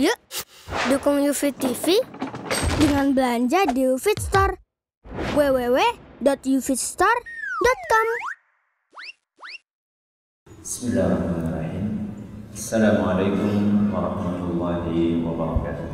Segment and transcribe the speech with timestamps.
[0.00, 0.16] Yuk,
[0.88, 2.00] dukung UFIT TV
[2.80, 4.56] dengan belanja di UFIT Store.
[5.36, 8.08] www.ufitstore.com
[10.64, 12.16] Bismillahirrahmanirrahim.
[12.48, 15.88] Assalamualaikum warahmatullahi wabarakatuh.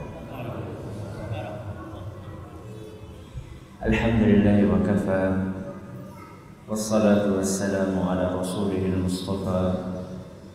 [3.91, 5.51] Alhamdulillah wa kafa
[6.71, 9.96] Wassalatu wassalamu ala rasulihil mustafa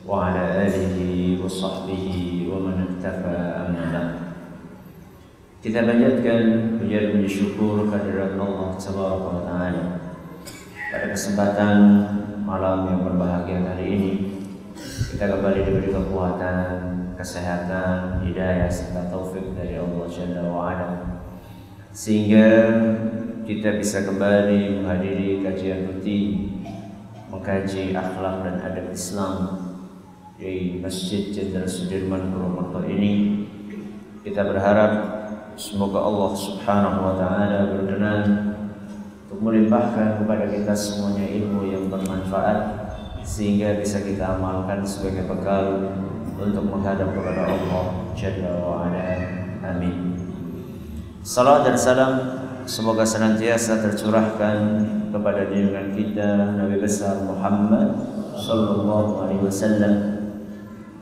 [0.02, 4.18] Alihi wa sahbihi wa man iktafa amma
[5.62, 9.86] Kita panjatkan puja dan syukur kehadirat Allah Tabaraka wa taala.
[10.90, 11.78] Pada kesempatan
[12.42, 14.12] malam yang berbahagia kali ini
[15.14, 16.70] kita kembali diberi kekuatan,
[17.14, 20.90] kesehatan, hidayah serta taufik dari Allah Jalla wa ala.
[21.94, 22.50] Sehingga
[23.46, 26.58] kita bisa kembali menghadiri kajian rutin
[27.30, 29.71] mengkaji akhlak dan adab Islam
[30.42, 33.46] di Masjid Jenderal Sudirman Purwokerto ini.
[34.26, 34.92] Kita berharap
[35.54, 38.26] semoga Allah Subhanahu wa taala berkenan
[39.30, 42.58] untuk melimpahkan kepada kita semuanya ilmu yang bermanfaat
[43.22, 45.94] sehingga bisa kita amalkan sebagai bekal
[46.42, 47.86] untuk menghadap kepada Allah
[48.18, 49.06] Jalla wa ala.
[49.62, 50.18] Amin.
[51.22, 52.14] Salam dan salam
[52.66, 54.58] semoga senantiasa tercurahkan
[55.14, 57.94] kepada junjungan kita Nabi besar Muhammad
[58.42, 60.21] sallallahu alaihi wasallam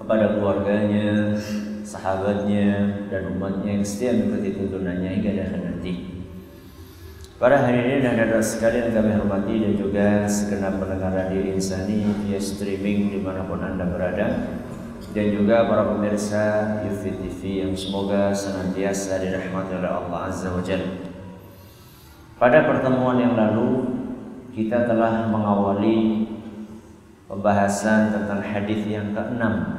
[0.09, 1.37] kepada keluarganya,
[1.85, 5.93] sahabatnya dan umatnya yang setia mengikuti tuntunannya hingga akhir nanti.
[7.37, 13.13] Para hadirin dan hadirat sekalian kami hormati dan juga segenap pendengar radio Insani via streaming
[13.13, 14.49] di mana pun anda berada
[15.13, 21.05] dan juga para pemirsa Yufi TV yang semoga senantiasa dirahmati oleh Allah Azza wa Jalla.
[22.41, 23.93] Pada pertemuan yang lalu
[24.57, 26.25] kita telah mengawali
[27.29, 29.78] pembahasan tentang hadis yang keenam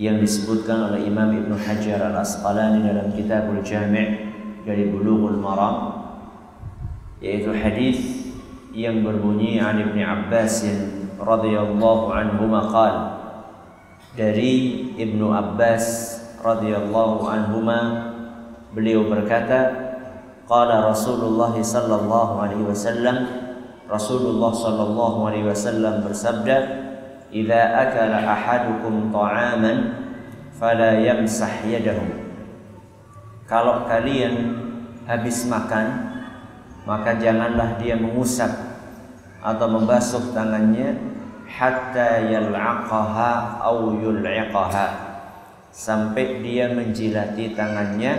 [0.00, 4.32] yang disebutkan oleh Imam Ibn Hajar Al Asqalani dalam Kitabul Jami'
[4.64, 6.00] dari Bulughul Maram
[7.20, 8.32] yaitu hadis
[8.72, 10.64] yang berbunyi an Ibnu Abbas
[11.20, 12.94] radhiyallahu anhu maqal
[14.16, 17.78] dari Ibnu Abbas radhiyallahu anhuma
[18.72, 19.92] beliau berkata
[20.48, 23.16] qala Rasulullah sallallahu alaihi wasallam
[23.84, 26.79] Rasulullah sallallahu alaihi wasallam bersabda
[27.30, 29.78] idza akala ahadukum ta'aman
[30.54, 32.20] fala yamsah yadahu
[33.50, 34.62] kalau kalian
[35.10, 36.10] habis makan
[36.86, 38.50] maka janganlah dia mengusap
[39.40, 40.96] atau membasuh tangannya
[41.50, 45.10] hatta yal'aqaha au yul'iqaha.
[45.70, 48.18] Sampai dia menjilati tangannya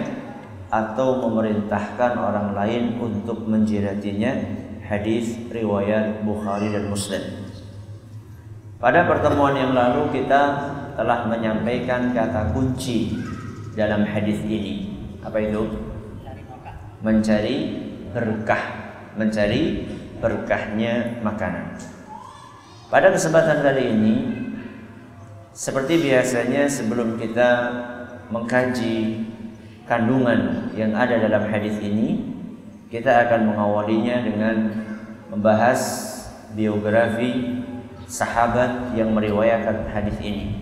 [0.71, 4.59] atau memerintahkan orang lain untuk menjilatinya.
[4.87, 7.40] Hadis riwayat Bukhari dan Muslim
[8.81, 13.13] pada pertemuan yang lalu kita telah menyampaikan kata kunci
[13.77, 14.89] dalam hadis ini.
[15.21, 15.69] Apa itu?
[17.05, 17.57] Mencari
[18.09, 18.63] berkah.
[19.13, 19.85] Mencari
[20.17, 21.77] berkahnya makanan.
[22.89, 24.15] Pada kesempatan kali ini
[25.53, 27.49] seperti biasanya sebelum kita
[28.33, 29.27] mengkaji
[29.85, 32.23] kandungan yang ada dalam hadis ini
[32.91, 34.55] kita akan mengawalinya dengan
[35.31, 35.79] membahas
[36.55, 37.60] biografi
[38.11, 40.59] sahabat yang meriwayatkan hadis ini.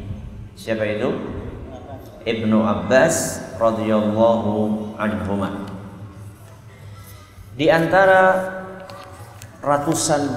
[0.54, 1.10] Siapa itu?
[2.22, 5.34] Ibnu Abbas radhiyallahu anhu
[7.60, 8.40] di antara
[9.60, 10.32] ratusan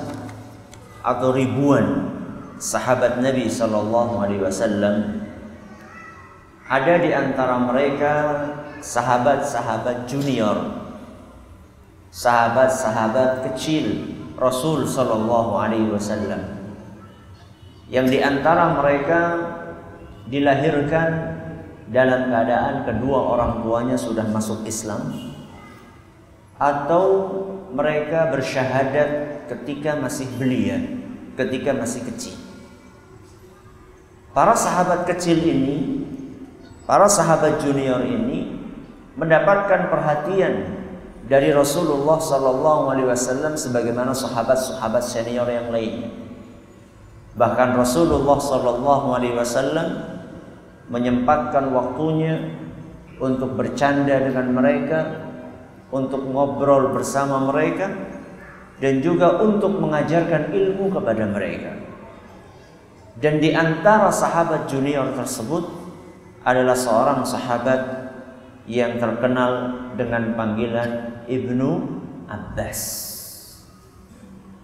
[1.07, 2.11] atau ribuan
[2.59, 5.23] sahabat Nabi Shallallahu Alaihi Wasallam
[6.67, 8.15] ada di antara mereka
[8.83, 10.83] sahabat-sahabat junior,
[12.11, 16.62] sahabat-sahabat kecil Rasul Shallallahu Alaihi Wasallam
[17.93, 19.21] yang di antara mereka
[20.25, 21.11] dilahirkan
[21.93, 25.13] dalam keadaan kedua orang tuanya sudah masuk Islam
[26.57, 27.05] atau
[27.77, 30.81] mereka bersyahadat ketika masih belia,
[31.37, 32.37] ketika masih kecil.
[34.33, 36.09] Para sahabat kecil ini,
[36.89, 38.57] para sahabat junior ini
[39.21, 40.81] mendapatkan perhatian
[41.29, 46.22] dari Rasulullah Sallallahu Alaihi Wasallam sebagaimana sahabat-sahabat senior yang lain.
[47.33, 49.89] Bahkan Rasulullah Sallallahu Alaihi Wasallam
[50.93, 52.53] menyempatkan waktunya
[53.17, 55.01] untuk bercanda dengan mereka,
[55.89, 57.89] untuk ngobrol bersama mereka
[58.83, 61.73] dan juga untuk mengajarkan ilmu kepada mereka.
[63.17, 65.69] Dan di antara sahabat junior tersebut
[66.43, 68.11] adalah seorang sahabat
[68.67, 71.71] yang terkenal dengan panggilan Ibnu
[72.27, 72.81] Abbas.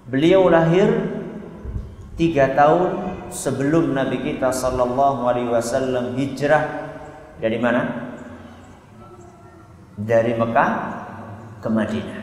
[0.08, 1.17] Beliau lahir
[2.18, 6.90] tiga tahun sebelum Nabi kita Sallallahu Alaihi Wasallam hijrah
[7.38, 8.10] Dari mana?
[9.94, 10.70] Dari Mekah
[11.62, 12.22] ke Madinah.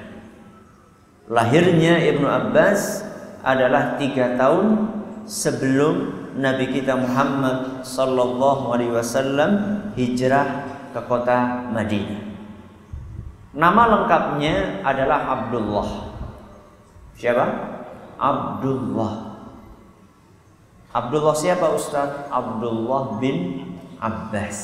[1.31, 3.01] Lahirnya Ibnu Abbas
[3.39, 4.91] adalah tiga tahun
[5.23, 9.51] sebelum Nabi kita Muhammad Sallallahu Alaihi Wasallam
[9.95, 12.21] hijrah ke kota Madinah.
[13.55, 15.89] Nama lengkapnya adalah Abdullah.
[17.15, 17.45] Siapa?
[18.19, 19.24] Abdullah.
[20.95, 22.31] Abdullah siapa Ustaz?
[22.31, 23.67] Abdullah bin
[23.99, 24.59] Abbas.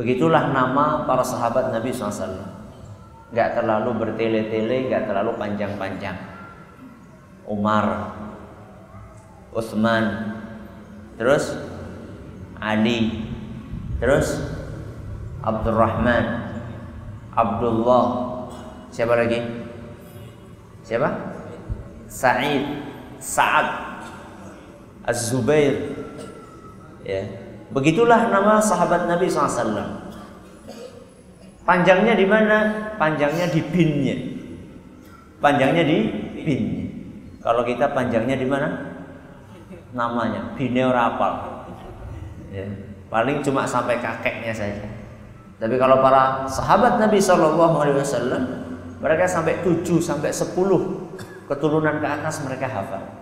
[0.00, 2.48] Begitulah nama para sahabat Nabi SAW.
[3.36, 6.16] Gak terlalu bertele-tele, gak terlalu panjang-panjang.
[7.44, 8.16] Umar,
[9.52, 10.32] Utsman,
[11.20, 11.52] terus
[12.56, 13.28] Ali,
[14.00, 14.40] terus
[15.44, 16.56] Abdurrahman,
[17.36, 18.04] Abdullah,
[18.88, 19.44] siapa lagi?
[20.88, 21.08] Siapa?
[22.08, 22.64] Sa'id,
[23.20, 23.81] Sa'ad,
[25.06, 25.98] Az-Zubair.
[27.02, 27.26] Ya.
[27.72, 30.02] Begitulah nama sahabat Nabi SAW.
[31.62, 32.58] Panjangnya di mana?
[32.98, 34.16] Panjangnya di binnya.
[35.38, 35.98] Panjangnya di
[36.42, 36.84] binnya.
[37.42, 38.68] Kalau kita panjangnya di mana?
[39.94, 41.66] Namanya binnya rapal.
[42.54, 42.66] Ya.
[43.10, 44.84] Paling cuma sampai kakeknya saja.
[45.62, 48.42] Tapi kalau para sahabat Nabi Wasallam
[48.98, 50.54] mereka sampai 7 sampai 10
[51.46, 53.21] keturunan ke atas mereka hafal.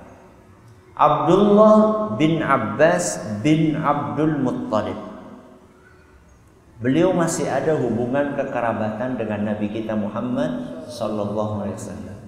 [0.97, 1.77] Abdullah
[2.19, 4.99] bin Abbas bin Abdul Muttalib.
[6.81, 12.19] Beliau masih ada hubungan kekerabatan dengan Nabi kita Muhammad Sallallahu Alaihi Wasallam.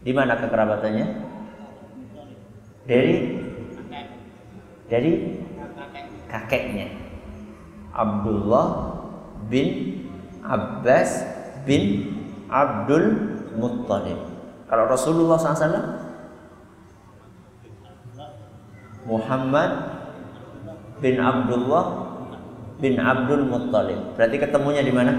[0.00, 1.06] Di mana kekerabatannya?
[2.88, 3.14] Dari
[4.88, 5.12] dari
[6.26, 6.88] kakeknya.
[7.92, 8.96] Abdullah
[9.52, 10.00] bin
[10.40, 11.26] Abbas
[11.68, 12.08] bin
[12.48, 14.18] Abdul Muttalib.
[14.70, 16.09] Kalau Rasulullah SAW
[19.10, 19.70] Muhammad
[21.02, 22.14] bin Abdullah
[22.78, 24.14] bin Abdul Muttalib.
[24.14, 25.12] Berarti ketemunya di mana?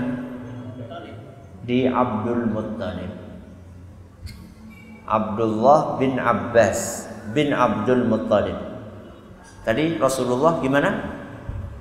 [1.67, 3.11] Di Abdul Muttalib.
[5.03, 8.55] Abdullah bin Abbas bin Abdul Muttalib.
[9.67, 11.19] Tadi Rasulullah gimana?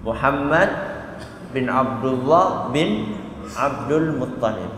[0.02, 0.68] Muhammad
[1.54, 3.14] bin Abdullah bin
[3.54, 4.72] Abdul Muttalib.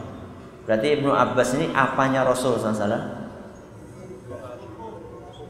[0.68, 3.24] Berarti Ibnu Abbas ini apanya Rasul SAW?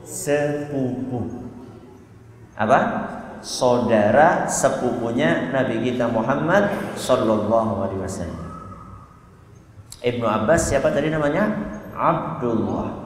[0.07, 1.52] Sepupu.
[2.57, 2.79] Apa?
[3.43, 8.43] Saudara sepupunya Nabi kita Muhammad Sallallahu Alaihi Wasallam.
[10.03, 11.51] Ibnu Abbas siapa tadi namanya?
[11.95, 13.03] Abdullah.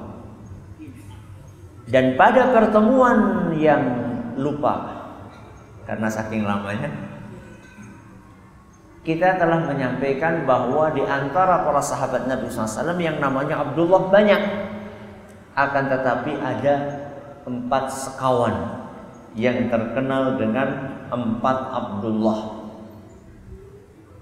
[1.86, 3.82] Dan pada pertemuan yang
[4.36, 5.06] lupa
[5.86, 6.90] karena saking lamanya
[9.06, 14.42] kita telah menyampaikan bahwa di antara para sahabat Nabi SAW yang namanya Abdullah banyak
[15.54, 16.74] akan tetapi ada
[17.46, 18.85] empat sekawan
[19.36, 20.68] yang terkenal dengan
[21.12, 22.40] empat Abdullah.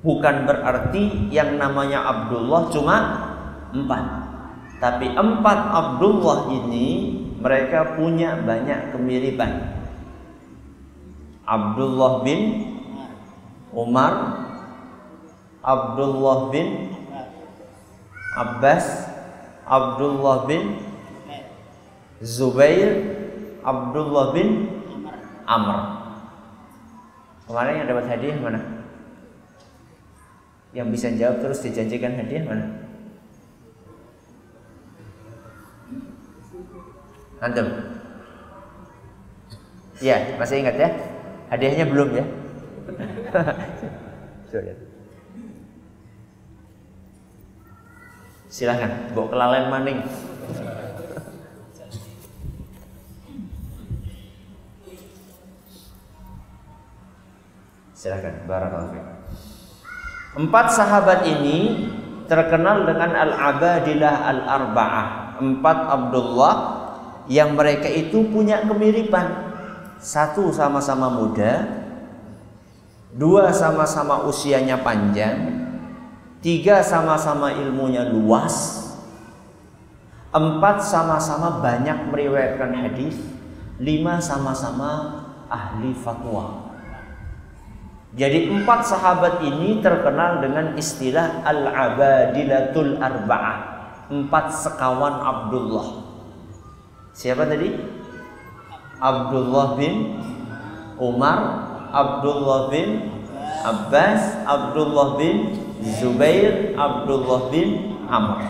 [0.05, 2.97] Bukan berarti yang namanya Abdullah cuma
[3.73, 4.05] empat.
[4.83, 6.87] Tapi empat Abdullah ini
[7.41, 9.81] mereka punya banyak kemiripan.
[11.45, 12.73] Abdullah bin
[13.73, 14.13] Umar
[15.65, 16.93] Abdullah bin
[18.37, 18.85] Abbas
[19.65, 20.85] Abdullah bin
[22.21, 22.93] Zubair
[23.65, 24.74] Abdullah bin
[25.45, 25.79] Amr
[27.45, 28.61] Kemarin yang dapat hadiah mana?
[30.73, 32.67] Yang bisa jawab terus dijanjikan hadiah mana?
[37.45, 37.69] Antum?
[40.01, 40.89] Ya, masih ingat ya?
[41.53, 42.25] Hadiahnya belum ya?
[48.55, 49.99] Silahkan, bawa kelalen maning.
[58.05, 59.01] Silahkan, barakallahu
[60.37, 61.89] Empat sahabat ini
[62.29, 65.09] terkenal dengan al-abadilah al-arba'ah.
[65.41, 66.55] Empat Abdullah
[67.33, 69.57] yang mereka itu punya kemiripan.
[69.97, 71.65] Satu sama-sama muda,
[73.17, 75.65] dua sama-sama usianya panjang,
[76.45, 78.85] Tiga sama-sama ilmunya luas.
[80.29, 83.17] Empat sama-sama banyak meriwayatkan hadis.
[83.81, 86.64] Lima sama-sama ahli fatwa.
[88.15, 93.59] Jadi empat sahabat ini terkenal dengan istilah al-abadilatul arba'ah.
[94.07, 96.07] Empat sekawan Abdullah.
[97.11, 97.75] Siapa tadi?
[99.03, 100.23] Abdullah bin
[101.03, 101.41] Umar,
[101.91, 103.19] Abdullah bin
[103.67, 105.59] Abbas, Abdullah bin
[105.99, 108.41] Zubair Abdullah bin Amr.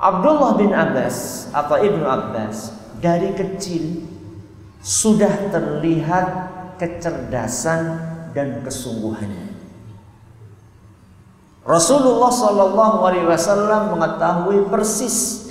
[0.00, 2.72] Abdullah bin Abbas atau Ibnu Abbas
[3.04, 4.04] dari kecil
[4.80, 8.00] sudah terlihat kecerdasan
[8.32, 9.56] dan kesungguhannya.
[11.66, 15.50] Rasulullah Shallallahu Alaihi Wasallam mengetahui persis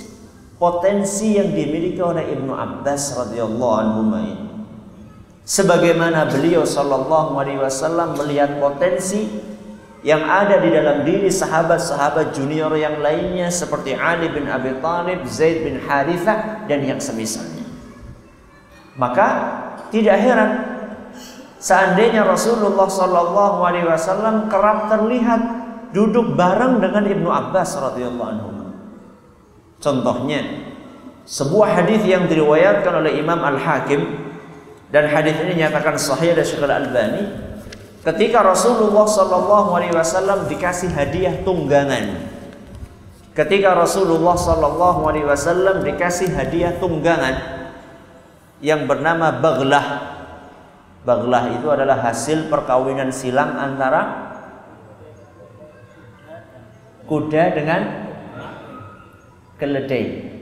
[0.56, 4.48] potensi yang dimiliki oleh Ibnu Abbas radhiyallahu anhu ini.
[5.44, 9.28] Sebagaimana beliau Shallallahu Alaihi Wasallam melihat potensi
[10.06, 15.66] yang ada di dalam diri sahabat-sahabat junior yang lainnya seperti Ali bin Abi Thalib, Zaid
[15.66, 17.66] bin Harithah dan yang semisalnya.
[18.96, 19.28] Maka
[19.92, 20.50] tidak heran
[21.58, 25.40] seandainya Rasulullah Shallallahu Alaihi Wasallam kerap terlihat
[25.92, 28.50] duduk bareng dengan Ibnu Abbas radhiyallahu anhu.
[29.76, 30.42] Contohnya
[31.28, 34.24] sebuah hadis yang diriwayatkan oleh Imam Al Hakim
[34.88, 37.22] dan hadis ini nyatakan sahih dari Syekh Al Albani
[38.06, 42.34] ketika Rasulullah Shallallahu Alaihi Wasallam dikasih hadiah tunggangan.
[43.36, 47.56] Ketika Rasulullah Shallallahu Alaihi Wasallam dikasih hadiah tunggangan,
[48.60, 50.05] yang bernama baglah.
[51.06, 54.26] Baglah itu adalah hasil perkawinan silang antara
[57.06, 57.80] kuda dengan
[59.54, 60.34] keledai.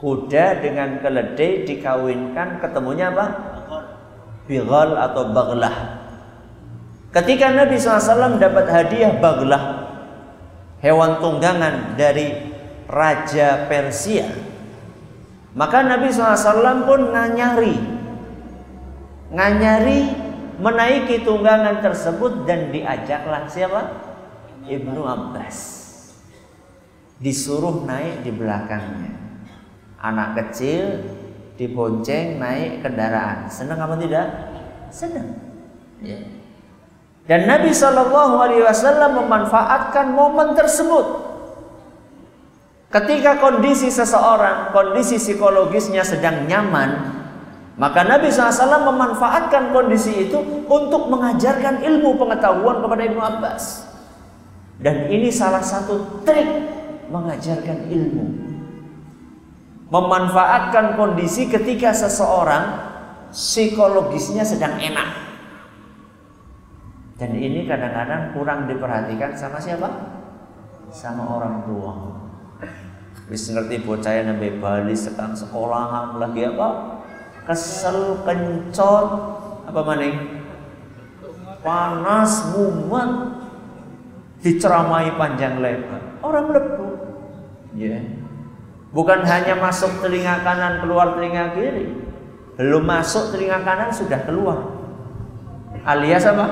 [0.00, 3.26] Kuda dengan keledai dikawinkan ketemunya apa?
[4.48, 5.76] Bigal atau baglah.
[7.12, 9.92] Ketika Nabi SAW dapat hadiah baglah,
[10.80, 12.32] hewan tunggangan dari
[12.88, 14.24] Raja Persia,
[15.52, 17.97] maka Nabi SAW pun nganyari
[19.28, 20.08] Nganyari
[20.56, 23.82] menaiki tunggangan tersebut dan diajaklah siapa?
[24.68, 25.58] Ibnu Abbas
[27.18, 29.12] Disuruh naik di belakangnya
[30.00, 31.02] Anak kecil
[31.56, 34.26] dibonceng naik kendaraan Senang apa tidak?
[34.88, 35.36] Senang
[36.00, 36.20] ya.
[37.28, 41.28] Dan Nabi Shallallahu Alaihi Wasallam memanfaatkan momen tersebut
[42.88, 47.17] Ketika kondisi seseorang, kondisi psikologisnya sedang nyaman,
[47.78, 53.86] maka Nabi SAW memanfaatkan kondisi itu untuk mengajarkan ilmu pengetahuan kepada Ibnu Abbas.
[54.82, 56.46] Dan ini salah satu trik
[57.06, 58.26] mengajarkan ilmu.
[59.94, 62.82] Memanfaatkan kondisi ketika seseorang
[63.30, 65.30] psikologisnya sedang enak.
[67.14, 69.88] Dan ini kadang-kadang kurang diperhatikan sama siapa?
[70.90, 71.94] Sama orang tua.
[73.30, 76.97] Wis ngerti bocah yang Bali sekarang sekolahan lagi apa?
[77.48, 79.08] Kesel, kencot,
[79.64, 80.44] apa maning?
[81.64, 83.40] Panas, mumet,
[84.44, 86.20] diceramai panjang lebar.
[86.20, 86.88] Orang lebu.
[87.72, 87.96] Ya.
[87.96, 88.04] Yeah.
[88.92, 91.92] Bukan hanya masuk telinga kanan keluar telinga kiri.
[92.56, 94.76] Belum masuk telinga kanan sudah keluar.
[95.84, 96.46] Alias apa?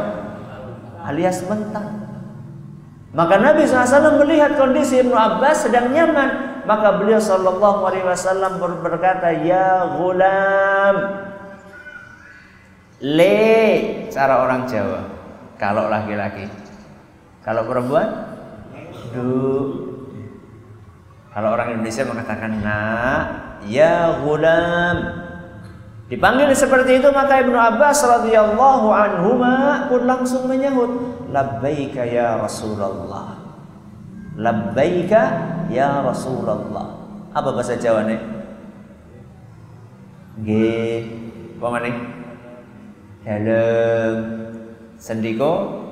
[1.05, 2.09] Alias mentah.
[3.17, 9.31] Maka Nabi SAW melihat kondisi Ibnu Abbas sedang nyaman maka beliau sallallahu alaihi wasallam berkata
[9.31, 10.97] ya gulam
[13.01, 13.39] le
[14.11, 15.01] cara orang Jawa.
[15.57, 16.51] Kalau laki-laki.
[17.41, 18.09] Kalau perempuan?
[19.15, 19.33] Du.
[21.33, 23.25] Kalau orang Indonesia mengatakan nak
[23.69, 24.97] ya gulam
[26.07, 29.43] Dipanggil seperti itu maka Ibnu Abbas radhiyallahu anhu
[29.91, 33.36] pun langsung menyahut labbaika ya Rasulullah
[34.37, 35.23] labbaika
[35.73, 36.97] ya Rasulullah.
[37.33, 38.21] Apa bahasa Jawa nih?
[40.45, 40.49] G,
[41.57, 41.91] apa mana?
[43.27, 44.17] Dalam
[45.01, 45.83] sendiko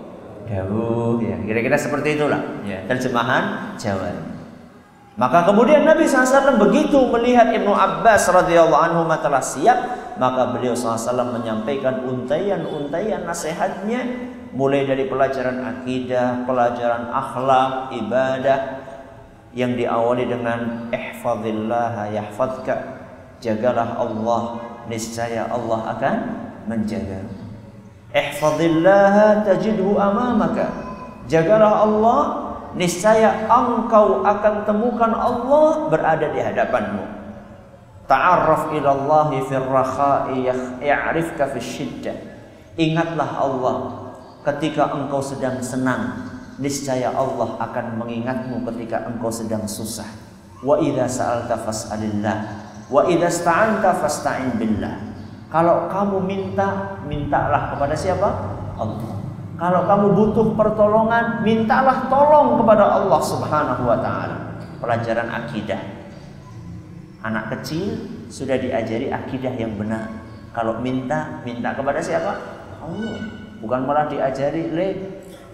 [0.45, 4.13] dawuh ya kira-kira seperti itulah ya terjemahan Jawa.
[5.15, 9.79] Maka kemudian Nabi SAW begitu melihat Ibnu Abbas radhiyallahu anhu telah siap,
[10.19, 18.59] maka beliau SAW menyampaikan untaian-untaian nasihatnya mulai dari pelajaran akidah, pelajaran akhlak, ibadah
[19.55, 22.75] yang diawali dengan ihfazillah yahfazka.
[23.43, 24.43] Jagalah Allah,
[24.87, 26.17] niscaya Allah akan
[26.71, 27.27] menjaga.
[28.15, 30.71] Ihfazillah tajidhu amamaka.
[31.27, 32.21] Jagalah Allah,
[32.79, 37.05] niscaya engkau akan temukan Allah berada di hadapanmu.
[38.07, 40.37] Ta'arraf ila Allah fi rakha'i
[40.79, 42.15] ya'rifka syiddah.
[42.77, 44.04] Ingatlah Allah
[44.45, 46.29] ketika engkau sedang senang,
[46.61, 50.07] niscaya Allah akan mengingatmu ketika engkau sedang susah.
[50.61, 52.37] Wa idza sa'alta fas'alillah,
[52.93, 55.17] wa idza sta'anta fasta'in billah.
[55.49, 58.29] Kalau kamu minta, mintalah kepada siapa?
[58.77, 59.13] Allah.
[59.55, 64.39] Kalau kamu butuh pertolongan, mintalah tolong kepada Allah Subhanahu wa taala.
[64.83, 65.79] Pelajaran akidah.
[67.25, 67.97] Anak kecil
[68.29, 70.11] sudah diajari akidah yang benar.
[70.53, 72.35] Kalau minta, minta kepada siapa?
[72.83, 74.89] Allah bukan malah diajari le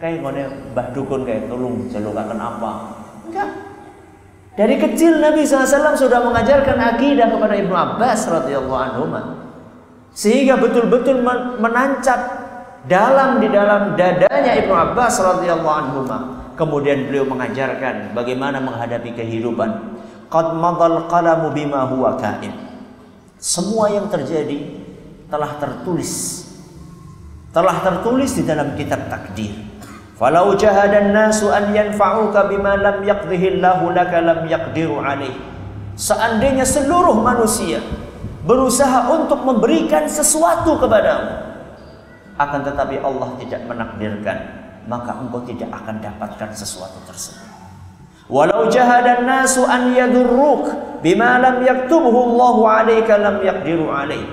[0.02, 2.70] kayak ngone mbah dukun kayak tolong jalukaken apa
[3.30, 3.50] enggak
[4.58, 9.04] dari kecil Nabi SAW sudah mengajarkan akidah kepada Ibnu Abbas radhiyallahu anhu
[10.10, 11.22] sehingga betul-betul
[11.62, 12.50] menancap
[12.86, 16.00] dalam di dalam dadanya Ibnu Abbas radhiyallahu anhu.
[16.56, 19.96] Kemudian beliau mengajarkan bagaimana menghadapi kehidupan.
[20.28, 22.52] Qad madal qalamu bima huwa kain.
[23.40, 24.76] Semua yang terjadi
[25.32, 26.44] telah tertulis.
[27.50, 29.50] Telah tertulis di dalam kitab takdir.
[30.14, 35.32] Falau jahadan nasu an yanfa'uka bima lam yaqdihi Allahu laka lam yaqdiru alaih.
[35.96, 37.82] Seandainya seluruh manusia
[38.44, 41.50] berusaha untuk memberikan sesuatu kepadamu
[42.40, 44.38] akan tetapi Allah tidak menakdirkan
[44.88, 47.44] maka engkau tidak akan dapatkan sesuatu tersebut
[48.32, 50.72] walau jahadan nasu an yadurruk
[51.04, 54.24] bima lam yaktubhu Allah 'alaika lam yaqdiru alaih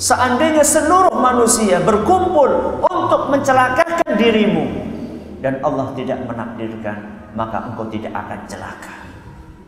[0.00, 4.64] seandainya seluruh manusia berkumpul untuk mencelakakan dirimu
[5.40, 8.94] dan Allah tidak menakdirkan maka engkau tidak akan celaka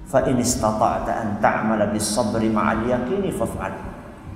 [0.07, 3.75] fa in istata'ta an ta'mala bis sabri ma'al yaqini faf'al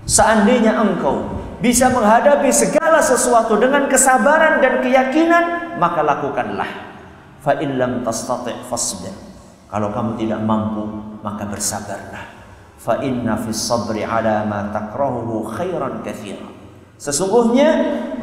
[0.06, 6.68] seandainya engkau bisa menghadapi segala sesuatu dengan kesabaran dan keyakinan, maka lakukanlah.
[7.44, 9.12] Fa illam tastati' fasbir.
[9.68, 10.88] Kalau kamu tidak mampu,
[11.20, 12.29] maka bersabarlah.
[12.80, 16.48] Fa inna fis sabri ala ma takrahuhu khairan katsira.
[16.96, 17.68] Sesungguhnya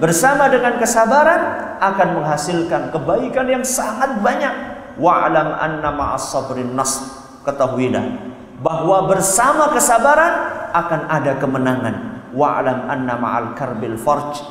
[0.02, 4.54] bersama dengan kesabaran akan menghasilkan kebaikan yang sangat banyak.
[4.98, 7.06] Wa'lam anna ma'as sabrin nas.
[7.46, 10.34] Ketahuilah bahwa bersama kesabaran
[10.74, 11.96] akan ada kemenangan
[12.34, 14.42] wa'lam anna ma'al karbil farj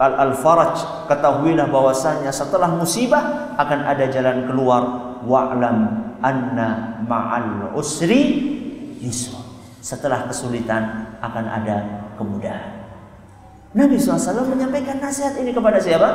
[0.00, 4.82] al al faraj ketahuilah bahwasanya setelah musibah akan ada jalan keluar
[5.24, 5.78] wa'lam
[6.20, 8.52] anna ma'al usri
[9.00, 9.43] yusra
[9.84, 12.88] setelah kesulitan akan ada kemudahan
[13.76, 16.08] Nabi SAW menyampaikan nasihat ini kepada siapa?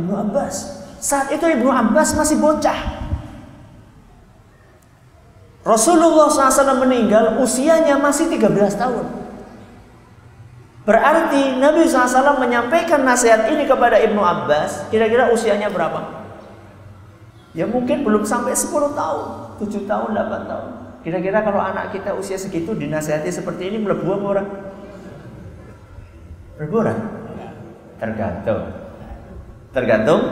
[0.00, 2.96] Ibnu Abbas saat itu Ibnu Abbas masih bocah
[5.60, 9.20] Rasulullah SAW meninggal usianya masih 13 tahun
[10.90, 16.24] Berarti Nabi SAW menyampaikan nasihat ini kepada Ibnu Abbas, kira-kira usianya berapa?
[17.52, 19.26] Ya mungkin belum sampai 10 tahun,
[19.60, 20.79] 7 tahun, 8 tahun.
[21.00, 24.48] Kira-kira kalau anak kita usia segitu dinasihati seperti ini melebu apa orang?
[26.60, 26.78] Melebu?
[27.96, 28.62] Tergantung.
[29.72, 30.22] Tergantung?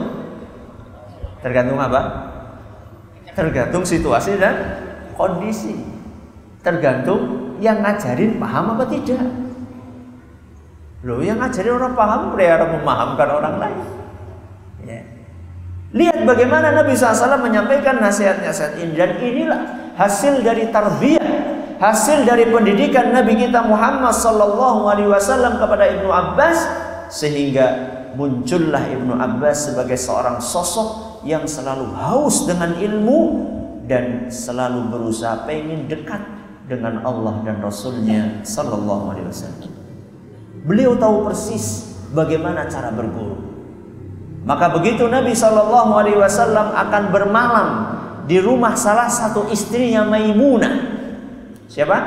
[1.41, 2.01] Tergantung apa?
[3.33, 4.55] Tergantung situasi dan
[5.17, 5.73] kondisi.
[6.61, 9.25] Tergantung yang ngajarin paham apa tidak.
[11.01, 13.79] Loh yang ngajarin orang paham orang memahamkan orang lain.
[14.85, 15.01] Ya.
[15.89, 19.61] Lihat bagaimana Nabi SAW menyampaikan nasihat-nasihat ini dan inilah
[19.99, 21.27] hasil dari tarbiyah,
[21.83, 26.57] hasil dari pendidikan Nabi kita Muhammad Sallallahu Alaihi Wasallam kepada Ibnu Abbas
[27.11, 27.67] sehingga
[28.15, 33.19] muncullah Ibnu Abbas sebagai seorang sosok yang selalu haus dengan ilmu
[33.91, 36.23] dan selalu berusaha pengen dekat
[36.71, 39.71] dengan Allah dan Rasulnya Sallallahu Alaihi Wasallam.
[40.63, 43.35] Beliau tahu persis bagaimana cara berguru.
[44.47, 50.99] Maka begitu Nabi Shallallahu Alaihi Wasallam akan bermalam di rumah salah satu istrinya Maimunah.
[51.69, 51.97] Siapa?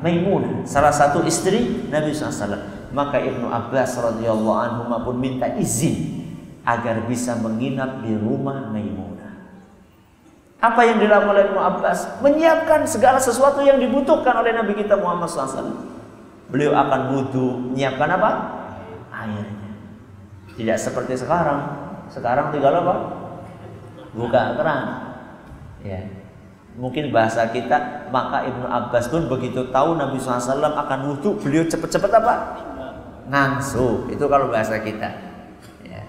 [0.00, 2.90] Maimunah, salah satu istri Nabi SAW.
[2.94, 6.24] Maka Ibnu Abbas radhiyallahu anhu pun minta izin
[6.62, 9.34] agar bisa menginap di rumah Maimunah.
[10.62, 12.22] Apa yang dilakukan oleh Ibnu Abbas?
[12.24, 15.94] Menyiapkan segala sesuatu yang dibutuhkan oleh Nabi kita Muhammad SAW
[16.54, 18.30] beliau akan wudhu menyiapkan apa
[19.10, 19.74] airnya
[20.54, 21.66] tidak seperti sekarang
[22.12, 22.94] sekarang tinggal apa
[24.14, 24.82] buka keran
[25.84, 26.00] ya
[26.74, 32.10] mungkin bahasa kita maka Ibnu Abbas pun begitu tahu Nabi SAW akan wudhu beliau cepet-cepet
[32.10, 32.34] apa
[33.30, 35.12] ngangsu itu kalau bahasa kita
[35.86, 36.02] ya.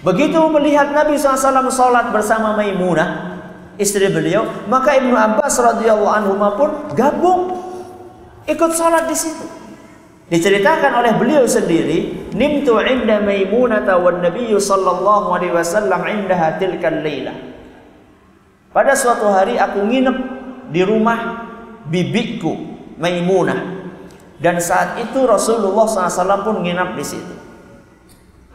[0.00, 3.36] begitu melihat Nabi SAW sholat bersama Maimunah
[3.76, 7.58] istri beliau maka Ibnu Abbas radhiyallahu anhu pun gabung
[8.48, 9.44] ikut sholat di situ.
[10.28, 17.32] Diceritakan oleh beliau sendiri, nimtu inda Maimunah wan Nabi sallallahu alaihi wasallam indaha tilkal laila.
[18.78, 20.16] Pada suatu hari aku nginep
[20.70, 21.50] di rumah
[21.90, 22.54] bibiku
[22.94, 23.90] Maimunah.
[24.38, 27.34] Dan saat itu Rasulullah SAW pun nginap di situ.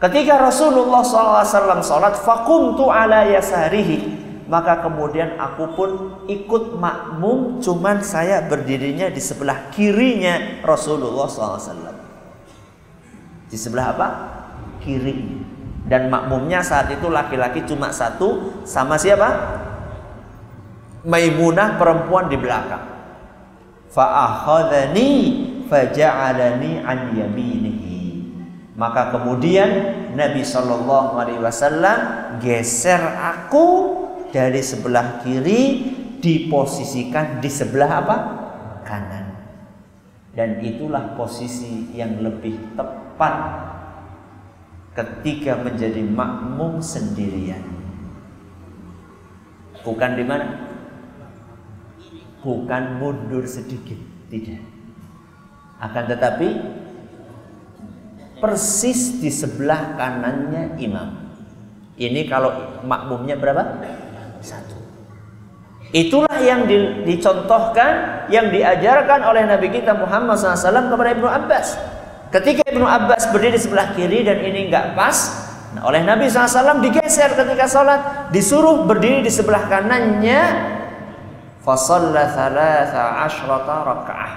[0.00, 5.90] Ketika Rasulullah SAW sholat, fakumtu ala yasarihi maka kemudian aku pun
[6.24, 11.96] ikut makmum cuman saya berdirinya di sebelah kirinya Rasulullah SAW
[13.48, 14.08] di sebelah apa?
[14.84, 15.40] kiri
[15.88, 19.64] dan makmumnya saat itu laki-laki cuma satu sama siapa?
[21.04, 22.84] Maimunah perempuan di belakang
[23.92, 25.10] fa'akhadhani
[25.68, 27.94] faja'alani an yaminihi
[28.74, 29.70] maka kemudian
[30.18, 31.98] Nabi Shallallahu Alaihi Wasallam
[32.42, 33.66] geser aku
[34.34, 38.16] dari sebelah kiri diposisikan di sebelah apa?
[38.82, 39.30] kanan.
[40.34, 43.34] Dan itulah posisi yang lebih tepat
[44.98, 47.62] ketika menjadi makmum sendirian.
[49.86, 50.73] Bukan di mana?
[52.44, 53.96] Bukan mundur sedikit,
[54.28, 54.60] tidak.
[55.80, 56.48] Akan tetapi
[58.44, 61.24] persis di sebelah kanannya imam.
[61.96, 63.80] Ini kalau makmumnya berapa?
[64.44, 64.76] Satu.
[65.94, 71.78] Itulah yang di, dicontohkan, yang diajarkan oleh Nabi kita Muhammad SAW kepada Ibnu Abbas.
[72.34, 75.16] Ketika Ibnu Abbas berdiri di sebelah kiri dan ini nggak pas,
[75.70, 78.00] nah oleh Nabi SAW digeser ketika sholat,
[78.34, 80.73] disuruh berdiri di sebelah kanannya.
[81.64, 84.32] Fasalla thalatha ashrata raka'ah.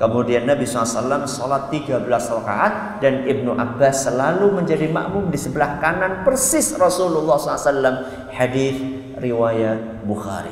[0.00, 6.24] Kemudian Nabi SAW sholat 13 rakaat dan Ibnu Abbas selalu menjadi makmum di sebelah kanan
[6.24, 8.32] persis Rasulullah SAW.
[8.32, 8.80] Hadis
[9.20, 10.50] riwayat Bukhari.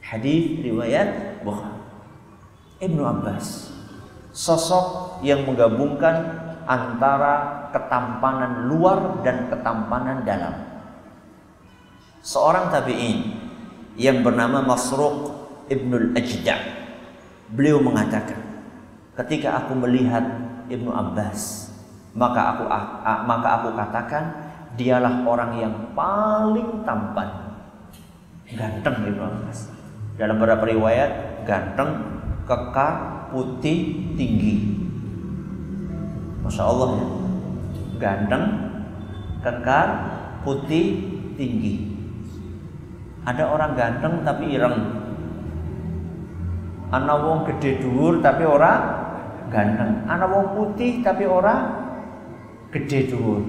[0.00, 1.76] Hadis riwayat Bukhari.
[2.82, 3.68] Ibnu Abbas
[4.32, 10.56] sosok yang menggabungkan antara ketampanan luar dan ketampanan dalam.
[12.24, 13.41] Seorang tabi'in
[13.96, 15.34] yang bernama Masruq
[15.68, 16.60] Ibnul Ajda'
[17.52, 18.40] beliau mengatakan,
[19.20, 20.24] ketika aku melihat
[20.72, 21.68] Ibnu Abbas,
[22.16, 22.64] maka aku
[23.28, 24.24] maka aku katakan
[24.76, 27.28] dialah orang yang paling tampan.
[28.52, 29.68] Ganteng Ibnu Abbas.
[30.16, 32.04] Dalam beberapa riwayat ganteng,
[32.44, 34.56] kekar, putih, tinggi.
[36.44, 37.06] Masya Allah ya.
[38.00, 38.44] Ganteng,
[39.40, 39.88] kekar,
[40.44, 40.86] putih,
[41.36, 41.91] tinggi.
[43.22, 44.78] Ada orang ganteng tapi ireng.
[46.92, 48.72] Ana wong gede dhuwur tapi ora
[49.48, 50.04] ganteng.
[50.10, 51.70] Ana wong putih tapi ora
[52.74, 53.42] gede dhuwur.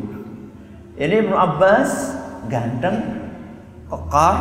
[0.94, 2.14] Ini Ibnu Abbas
[2.48, 3.28] ganteng,
[3.90, 4.38] kekar,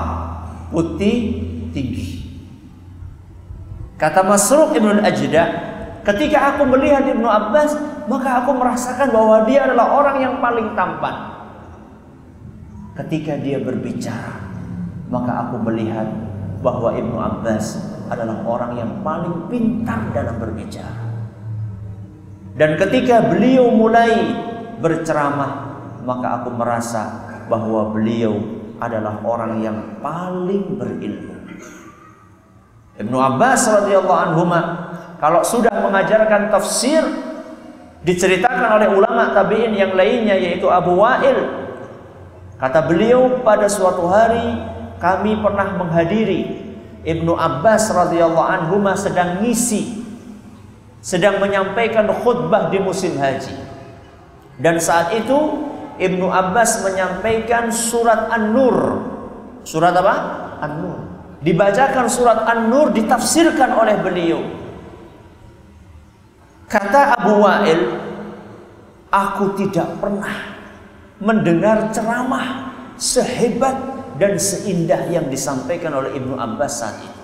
[0.68, 1.16] putih,
[1.72, 2.22] tinggi.
[3.96, 5.44] Kata Masruq Ibnu Ajda,
[6.02, 7.72] ketika aku melihat Ibnu Abbas,
[8.10, 11.30] maka aku merasakan bahwa dia adalah orang yang paling tampan.
[12.98, 14.41] Ketika dia berbicara,
[15.08, 16.06] maka aku melihat
[16.62, 17.80] bahwa Ibnu Abbas
[18.12, 21.02] adalah orang yang paling pintar dalam berbicara.
[22.52, 24.12] Dan ketika beliau mulai
[24.78, 25.72] berceramah,
[26.04, 27.02] maka aku merasa
[27.48, 28.36] bahwa beliau
[28.82, 31.32] adalah orang yang paling berilmu.
[33.00, 34.44] Ibnu Abbas radhiyallahu anhu
[35.16, 37.00] kalau sudah mengajarkan tafsir
[38.02, 41.38] diceritakan oleh ulama tabi'in yang lainnya yaitu Abu Wa'il
[42.58, 44.58] kata beliau pada suatu hari
[45.02, 46.70] kami pernah menghadiri
[47.02, 50.06] Ibnu Abbas radhiyallahu anhu sedang ngisi
[51.02, 53.58] sedang menyampaikan khutbah di musim haji
[54.62, 55.66] dan saat itu
[55.98, 59.02] Ibnu Abbas menyampaikan surat An-Nur
[59.66, 60.14] surat apa?
[60.62, 61.12] An-Nur
[61.42, 64.40] dibacakan surat An-Nur ditafsirkan oleh beliau.
[66.70, 67.84] Kata Abu Wa'il,
[69.12, 70.56] aku tidak pernah
[71.20, 73.91] mendengar ceramah sehebat
[74.22, 77.22] dan seindah yang disampaikan oleh Ibnu Abbas saat itu.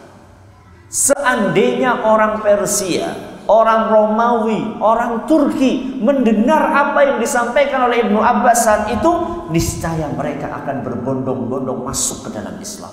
[0.90, 8.90] Seandainya orang Persia, orang Romawi, orang Turki mendengar apa yang disampaikan oleh Ibnu Abbas saat
[8.90, 9.10] itu,
[9.54, 12.90] niscaya mereka akan berbondong-bondong masuk ke dalam Islam.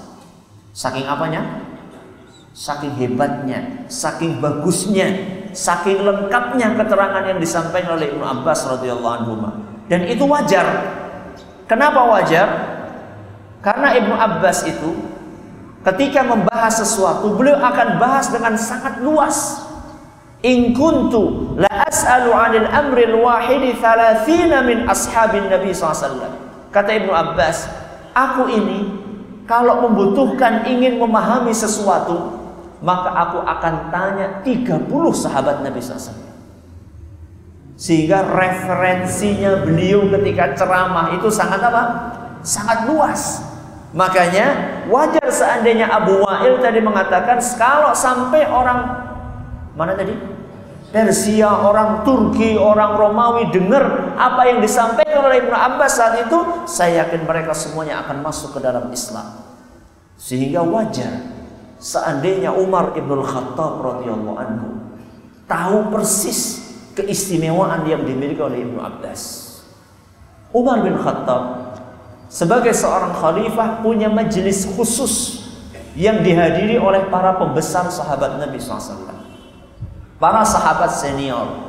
[0.70, 1.66] Saking apanya?
[2.54, 5.08] Saking hebatnya, saking bagusnya,
[5.50, 9.34] saking lengkapnya keterangan yang disampaikan oleh Ibnu Abbas radhiyallahu anhu.
[9.90, 10.94] Dan itu wajar.
[11.66, 12.75] Kenapa wajar?
[13.66, 14.94] Karena Ibnu Abbas itu
[15.82, 19.66] ketika membahas sesuatu, beliau akan bahas dengan sangat luas.
[20.46, 26.30] In kuntu la as'alu 'anil amril wahidi 30 min ashabin Nabi SAW.
[26.70, 27.66] Kata Ibnu Abbas,
[28.14, 28.94] aku ini
[29.50, 32.38] kalau membutuhkan ingin memahami sesuatu,
[32.86, 34.86] maka aku akan tanya 30
[35.18, 36.14] sahabat Nabi SAW.
[37.74, 41.84] Sehingga referensinya beliau ketika ceramah itu sangat apa?
[42.46, 43.45] Sangat luas.
[43.96, 44.46] Makanya
[44.92, 49.08] wajar seandainya Abu Wa'il tadi mengatakan kalau sampai orang
[49.72, 50.12] mana tadi?
[50.92, 57.04] Persia, orang Turki, orang Romawi dengar apa yang disampaikan oleh Ibnu Abbas saat itu, saya
[57.04, 59.44] yakin mereka semuanya akan masuk ke dalam Islam.
[60.16, 61.20] Sehingga wajar
[61.84, 64.70] seandainya Umar Ibnul Khattab radhiyallahu anhu
[65.52, 66.64] tahu persis
[66.96, 69.52] keistimewaan yang dimiliki oleh Ibnu Abbas.
[70.56, 71.65] Umar bin Khattab
[72.28, 75.46] sebagai seorang khalifah punya majelis khusus
[75.96, 79.16] yang dihadiri oleh para pembesar sahabat Nabi SAW
[80.20, 81.68] para sahabat senior.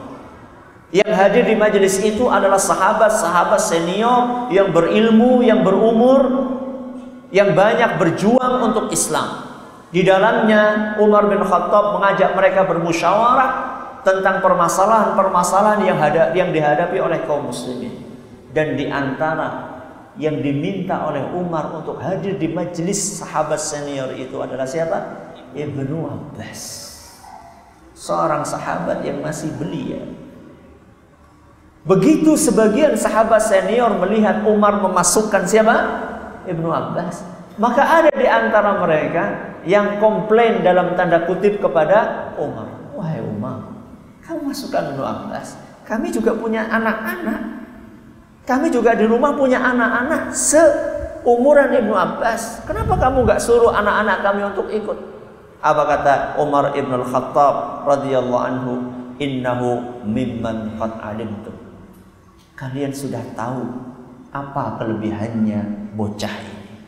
[0.95, 6.23] Yang hadir di majelis itu adalah sahabat-sahabat senior yang berilmu, yang berumur,
[7.35, 9.45] yang banyak berjuang untuk Islam.
[9.91, 13.51] Di dalamnya Umar bin Khattab mengajak mereka bermusyawarah
[14.07, 15.99] tentang permasalahan-permasalahan yang
[16.33, 18.07] yang dihadapi oleh kaum muslimin.
[18.55, 19.76] Dan di antara
[20.17, 25.33] yang diminta oleh Umar untuk hadir di majelis sahabat senior itu adalah siapa?
[25.53, 26.61] Ibnu Abbas.
[27.97, 30.01] Seorang sahabat yang masih belia.
[31.87, 35.77] Begitu sebagian sahabat senior melihat Umar memasukkan siapa?
[36.49, 37.23] Ibnu Abbas.
[37.57, 42.69] Maka ada di antara mereka yang komplain dalam tanda kutip kepada Umar.
[42.97, 43.73] Wahai Umar,
[44.25, 45.57] kamu masukkan Ibnu Abbas.
[45.89, 47.56] Kami juga punya anak-anak.
[48.47, 52.63] Kami juga di rumah punya anak-anak seumuran Ibnu Abbas.
[52.63, 54.99] Kenapa kamu nggak suruh anak-anak kami untuk ikut?
[55.59, 57.55] Apa kata Umar Ibn Al-Khattab
[57.91, 58.73] radhiyallahu anhu?
[59.19, 61.57] Innahu mimman qad alimtum.
[62.55, 63.67] Kalian sudah tahu
[64.31, 66.79] apa kelebihannya bocah ini.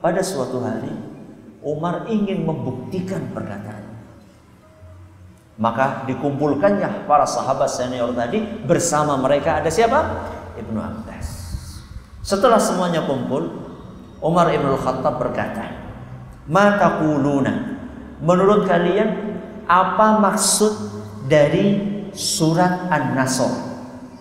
[0.00, 0.94] Pada suatu hari
[1.60, 3.92] Umar ingin membuktikan perkataan.
[5.60, 10.00] Maka dikumpulkannya para sahabat senior tadi bersama mereka ada siapa?
[10.62, 11.28] Ibnu Abbas.
[12.22, 13.50] Setelah semuanya kumpul,
[14.22, 15.66] Umar Ibn Khattab berkata,
[16.46, 17.78] Mata kuluna,
[18.22, 20.74] menurut kalian apa maksud
[21.26, 21.78] dari
[22.14, 23.50] surat An-Nasr?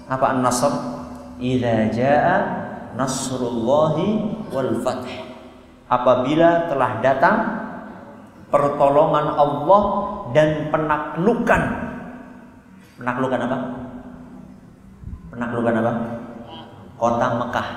[0.10, 0.74] Apa An-Nasr?
[1.42, 2.38] Idza jaa
[2.94, 5.10] nasrullahi wal fath.
[5.90, 7.38] Apabila telah datang
[8.54, 9.82] pertolongan Allah
[10.36, 11.62] dan penaklukan.
[13.02, 13.58] Penaklukan apa?
[15.34, 16.21] Penaklukan apa?
[17.02, 17.68] Kota Mekah.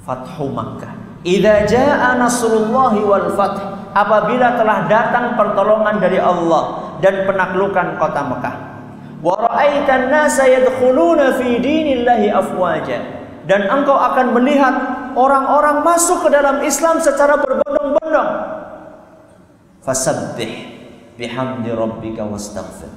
[0.00, 0.96] Fathu Makkah.
[1.20, 3.60] Idza jaa nasrullahi wal fath.
[3.92, 8.56] Apabila telah datang pertolongan dari Allah dan penaklukan kota Mekah.
[9.20, 13.20] Wa ra'aitan nasa yadkhuluna fi dinillahi afwaja.
[13.44, 14.74] Dan engkau akan melihat
[15.12, 18.30] orang-orang masuk ke dalam Islam secara berbondong-bondong.
[19.84, 20.52] Fasabbih
[21.20, 22.88] bihamdi rabbika wastaghfir.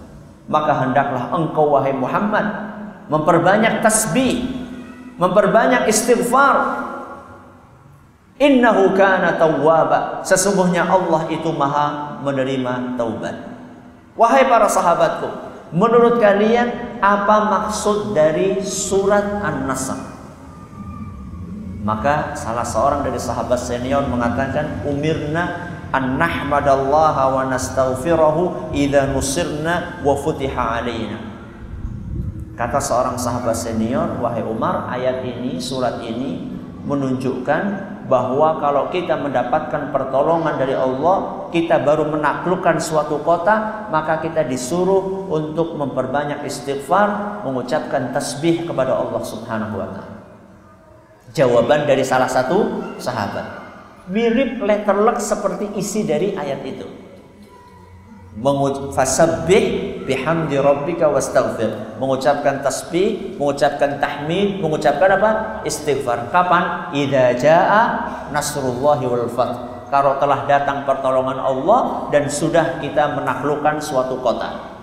[0.48, 2.46] Maka hendaklah engkau wahai Muhammad
[3.08, 4.63] memperbanyak tasbih
[5.18, 6.90] memperbanyak istighfar.
[8.42, 10.26] Innahu kana tawwaba.
[10.26, 13.36] Sesungguhnya Allah itu Maha menerima taubat.
[14.14, 15.30] Wahai para sahabatku,
[15.74, 19.98] menurut kalian apa maksud dari surat An-Nasr?
[21.84, 30.16] Maka salah seorang dari sahabat senior mengatakan umirna an nahmadallaha wa nastaghfirahu idza nusirna wa
[30.16, 31.33] futiha alaina.
[32.54, 36.54] Kata seorang sahabat senior, wahai Umar, ayat ini, surat ini
[36.86, 37.64] menunjukkan
[38.06, 45.26] bahwa kalau kita mendapatkan pertolongan dari Allah, kita baru menaklukkan suatu kota, maka kita disuruh
[45.34, 50.18] untuk memperbanyak istighfar, mengucapkan tasbih kepada Allah Subhanahu wa taala.
[51.34, 52.70] Jawaban dari salah satu
[53.02, 53.66] sahabat.
[54.14, 57.03] Mirip letterlek seperti isi dari ayat itu
[58.94, 59.64] fasabbih
[60.10, 61.98] bihamdi rabbika wastaghfir.
[62.02, 65.32] Mengucapkan tasbih mengucapkan tahmid mengucapkan apa?
[65.68, 66.34] Istighfar.
[66.34, 66.90] Kapan?
[66.98, 67.84] Idza jaa
[68.34, 69.88] nasrullahi wal fath.
[69.94, 74.74] Kalau telah datang pertolongan Allah dan sudah kita menaklukkan suatu kota.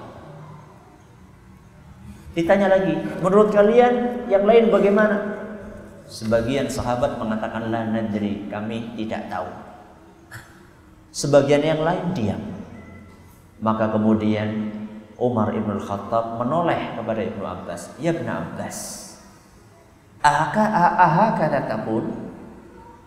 [2.31, 5.43] Ditanya lagi menurut kalian yang lain bagaimana?
[6.07, 8.47] Sebagian sahabat mengatakan la nadri.
[8.47, 9.51] Kami tidak tahu.
[11.11, 12.50] Sebagian yang lain diam
[13.61, 14.73] maka kemudian
[15.21, 17.93] Umar ibn Khattab menoleh kepada Ibnu Abbas.
[18.01, 18.77] Ya Ibnu Abbas,
[20.25, 20.65] ahaka
[20.97, 21.45] ahaka?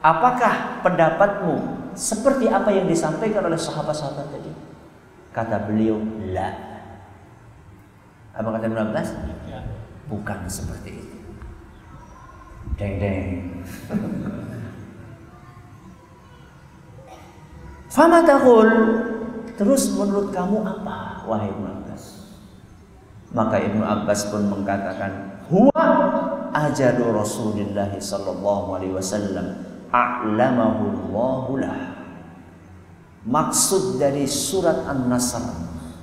[0.03, 1.55] Apakah pendapatmu
[1.97, 4.51] seperti apa yang disampaikan oleh sahabat-sahabat tadi?
[5.33, 5.97] Kata beliau,
[6.29, 6.53] la.
[8.37, 9.09] Apa kata Ibnu Abbas?
[9.49, 9.65] Ya.
[10.11, 11.17] Bukan seperti itu.
[12.77, 13.29] Deng deng.
[17.93, 18.25] Fama
[19.53, 22.03] Terus menurut kamu apa wahai Ibnu Abbas?
[23.33, 25.85] Maka Ibnu Abbas pun mengatakan, "Huwa
[26.53, 29.61] ajadu Rasulullah sallallahu alaihi wasallam
[29.93, 31.93] a'lamahu Allah
[33.23, 35.47] Maksud dari surat An-Nasr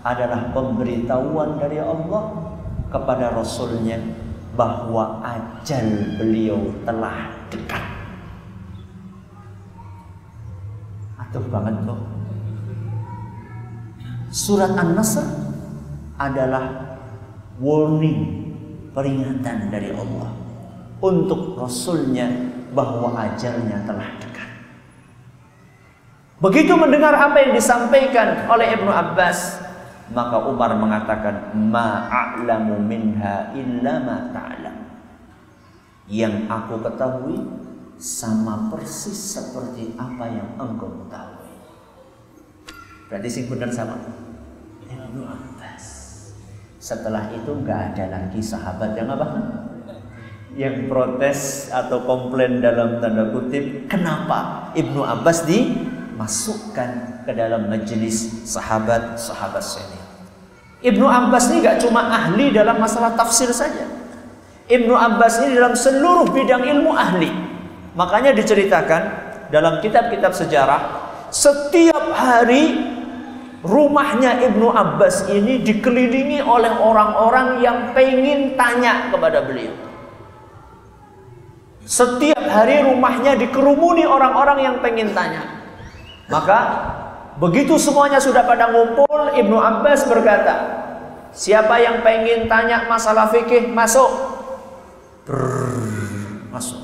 [0.01, 2.33] adalah pemberitahuan dari Allah
[2.89, 4.01] kepada Rasulnya
[4.57, 7.85] bahwa ajal beliau telah dekat.
[11.21, 12.20] Atuh banget tuh.
[14.31, 15.27] Surat An-Nasr
[16.15, 16.95] adalah
[17.59, 18.55] warning,
[18.95, 20.31] peringatan dari Allah
[21.03, 22.31] untuk Rasulnya
[22.71, 24.51] bahwa ajalnya telah dekat.
[26.39, 29.59] Begitu mendengar apa yang disampaikan oleh Ibnu Abbas,
[30.15, 34.79] maka Umar mengatakan, "Ma'a'lamu minha illa ma ta'lam."
[36.07, 37.39] Yang aku ketahui
[37.99, 41.30] sama persis seperti apa yang engkau ketahui.
[43.11, 43.99] Berarti sing benar sama
[44.87, 45.85] Ibnu Abbas.
[46.79, 49.27] Setelah itu nggak ada lagi sahabat yang apa?
[50.55, 51.41] Yang protes
[51.75, 56.91] atau komplain dalam tanda kutip, kenapa Ibnu Abbas dimasukkan
[57.27, 60.07] ke dalam majelis sahabat-sahabat senior?
[60.81, 63.85] Ibnu Abbas ini gak cuma ahli dalam masalah tafsir saja.
[64.71, 67.29] Ibnu Abbas ini dalam seluruh bidang ilmu ahli.
[67.99, 69.03] Makanya diceritakan
[69.53, 72.97] dalam kitab-kitab sejarah, setiap hari
[73.61, 79.75] rumahnya Ibnu Abbas ini dikelilingi oleh orang-orang yang pengen tanya kepada beliau.
[81.85, 85.43] Setiap hari rumahnya dikerumuni orang-orang yang pengen tanya.
[86.31, 86.59] Maka
[87.43, 90.55] begitu semuanya sudah pada ngumpul, Ibnu Abbas berkata,
[91.35, 94.09] siapa yang pengen tanya masalah fikih masuk.
[95.27, 96.79] Brrr, masuk.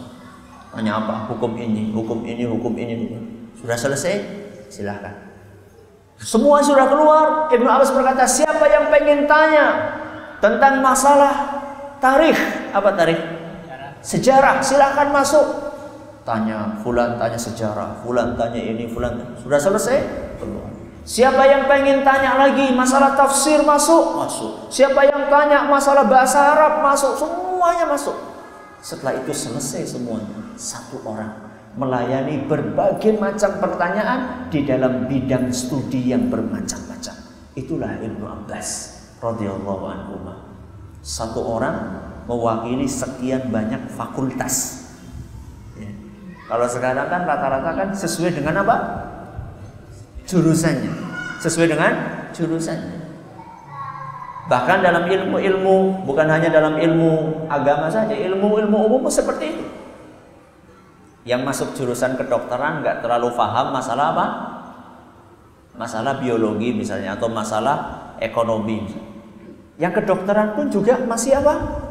[0.75, 1.31] Tanya apa?
[1.31, 3.17] Hukum ini, hukum ini, hukum ini.
[3.57, 4.21] Sudah selesai?
[4.69, 5.26] Silahkan.
[6.21, 7.27] Semua sudah keluar.
[7.53, 9.67] Ibnu Abbas berkata, siapa yang pengen tanya
[10.41, 11.35] tentang masalah
[12.01, 12.39] tarikh?
[12.73, 13.21] Apa tarikh?
[14.01, 14.63] Sejarah.
[14.65, 15.67] Silahkan masuk.
[16.27, 20.03] Tanya, fulan tanya sejarah, fulan tanya ini, fulan sudah selesai?
[20.43, 20.67] Keluar.
[21.07, 24.19] Siapa yang pengen tanya lagi masalah tafsir masuk?
[24.27, 24.53] Masuk.
[24.67, 27.15] Siapa yang tanya masalah bahasa Arab masuk?
[27.15, 28.19] Semuanya masuk.
[28.83, 30.35] Setelah itu selesai semuanya.
[30.59, 31.47] Satu orang
[31.77, 37.17] melayani berbagai macam pertanyaan di dalam bidang studi yang bermacam-macam.
[37.53, 38.69] Itulah Ibnu Abbas
[39.21, 40.17] radhiyallahu anhu.
[41.05, 44.89] Satu orang mewakili sekian banyak fakultas.
[45.77, 45.93] Ya.
[46.49, 48.77] Kalau sekarang kan rata-rata kan sesuai dengan apa?
[50.27, 50.91] Jurusannya.
[51.45, 51.93] Sesuai dengan
[52.35, 53.05] jurusannya.
[54.47, 59.86] Bahkan dalam ilmu-ilmu, bukan hanya dalam ilmu agama saja, ilmu-ilmu umum seperti itu
[61.27, 64.27] yang masuk jurusan kedokteran nggak terlalu paham masalah apa?
[65.75, 67.77] Masalah biologi misalnya atau masalah
[68.23, 68.87] ekonomi.
[69.77, 71.83] Yang kedokteran pun juga masih apa?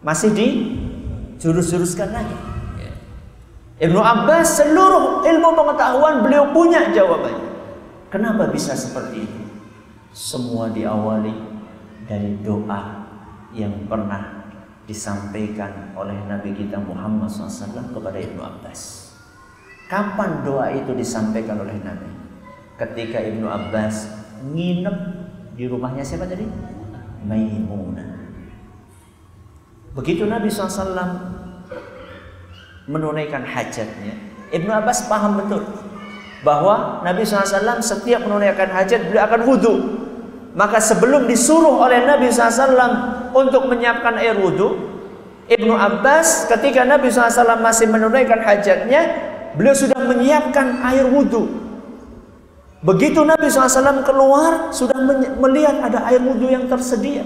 [0.00, 0.48] Masih di
[1.36, 2.38] jurus-juruskan lagi.
[3.82, 7.50] Ibnu Abbas seluruh ilmu pengetahuan beliau punya jawabannya.
[8.06, 9.42] Kenapa bisa seperti itu?
[10.14, 11.34] Semua diawali
[12.06, 13.02] dari doa
[13.50, 14.41] yang pernah
[14.86, 19.12] disampaikan oleh Nabi kita Muhammad SAW kepada Ibnu Abbas.
[19.86, 22.10] Kapan doa itu disampaikan oleh Nabi?
[22.80, 24.10] Ketika Ibnu Abbas
[24.50, 24.96] nginep
[25.54, 26.48] di rumahnya siapa tadi?
[27.22, 28.34] Maimunah.
[29.92, 30.96] Begitu Nabi SAW
[32.88, 34.16] menunaikan hajatnya,
[34.50, 35.62] Ibnu Abbas paham betul
[36.42, 39.74] bahwa Nabi SAW setiap menunaikan hajat beliau akan wudhu.
[40.52, 44.76] Maka sebelum disuruh oleh Nabi SAW untuk menyiapkan air wudhu,
[45.48, 49.00] Ibnu Abbas ketika Nabi SAW masih menunaikan hajatnya,
[49.56, 51.48] beliau sudah menyiapkan air wudhu.
[52.84, 54.98] Begitu Nabi SAW keluar, sudah
[55.40, 57.24] melihat ada air wudhu yang tersedia.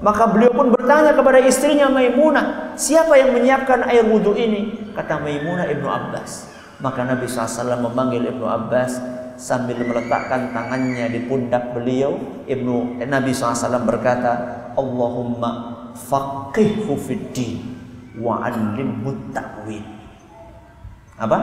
[0.00, 4.92] Maka beliau pun bertanya kepada istrinya Maimunah, siapa yang menyiapkan air wudhu ini?
[4.96, 6.48] Kata Maimunah Ibnu Abbas.
[6.80, 12.20] Maka Nabi SAW memanggil Ibnu Abbas sambil meletakkan tangannya di pundak beliau.
[12.44, 14.32] Ibnu Nabi SAW berkata,
[14.76, 17.56] Allahumma faqihhu fid din
[18.20, 19.80] wa 'allimhu ta'wil.
[21.16, 21.38] Apa?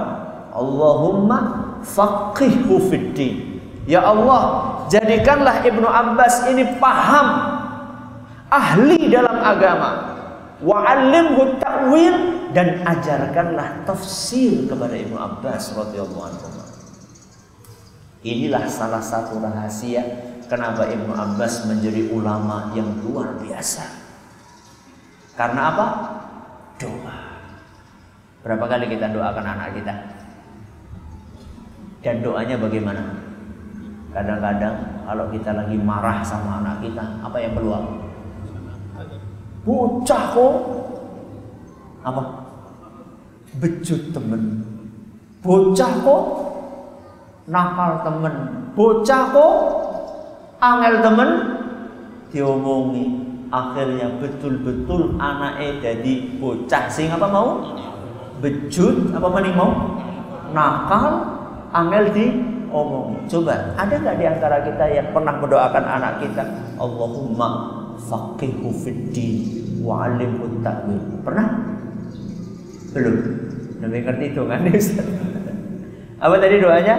[0.54, 1.38] Allahumma
[1.82, 3.36] faqihhu fid din.
[3.90, 7.28] Ya Allah, jadikanlah Ibnu Abbas ini paham
[8.54, 9.90] ahli dalam agama.
[10.62, 12.16] Wa 'allimhu ta'wil
[12.54, 16.67] dan ajarkanlah tafsir kepada Ibnu Abbas radhiyallahu anhu.
[18.28, 23.84] Inilah salah satu rahasia Kenapa Ibnu Abbas menjadi ulama yang luar biasa?
[25.36, 25.88] Karena apa?
[26.80, 27.18] Doa.
[28.48, 29.94] Berapa kali kita doakan anak kita?
[32.00, 33.04] Dan doanya bagaimana?
[34.16, 37.84] Kadang-kadang kalau kita lagi marah sama anak kita, apa yang keluar?
[39.68, 40.56] Bocah kok.
[42.08, 42.24] Apa?
[43.60, 44.64] Bejut temen.
[45.44, 46.24] Bocah kok.
[47.48, 48.36] Nakal temen.
[48.76, 49.54] Bocah kok
[50.60, 51.30] angel temen.
[52.28, 56.92] Diomongi akhirnya betul-betul anaknya jadi bocah.
[56.92, 57.64] Sing apa mau?
[58.44, 59.72] Bejut apa maning mau?
[60.52, 61.24] Nakal
[61.72, 62.26] angel di
[62.68, 66.44] omong coba ada nggak di antara kita yang pernah mendoakan anak kita?
[66.76, 67.50] Allahumma
[68.12, 69.36] faqihu fid din
[69.82, 71.00] wa alimhu ta'wil.
[71.24, 71.48] Pernah?
[72.92, 73.16] Belum.
[73.78, 74.62] Nabi ngerti itu kan
[76.18, 76.96] apa tadi doanya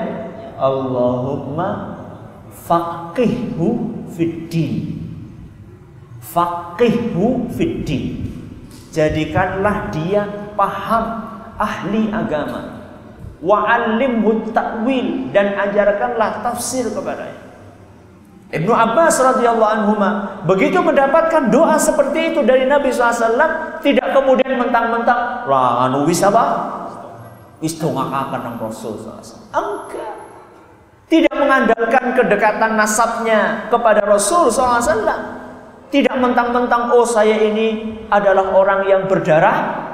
[0.58, 1.96] Allahumma
[2.50, 3.66] faqihhu
[4.12, 4.98] fiddin.
[6.20, 8.28] Faqihhu fiddin.
[8.92, 11.04] Jadikanlah dia paham
[11.56, 12.82] ahli agama.
[13.38, 17.48] Wa alimhu ta'wil dan ajarkanlah tafsir kepadanya.
[18.48, 19.92] Ibnu Abbas radhiyallahu anhu
[20.48, 23.36] begitu mendapatkan doa seperti itu dari Nabi SAW
[23.84, 26.64] tidak kemudian mentang-mentang lah anu wis apa
[27.60, 30.07] wis dongakaken Rasul SAW enggak
[31.08, 35.08] tidak mengandalkan kedekatan nasabnya kepada Rasul SAW
[35.88, 39.88] tidak mentang-mentang oh saya ini adalah orang yang berdarah